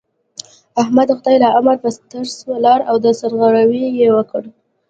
احمد 0.81 1.07
د 1.09 1.11
خدای 1.19 1.35
له 1.43 1.49
امره 1.59 1.77
په 1.83 1.89
ترڅ 2.11 2.33
ولاړ 2.51 2.79
او 2.89 2.95
سرغړاوی 3.19 3.83
يې 3.99 4.09
وکړ. 4.17 4.43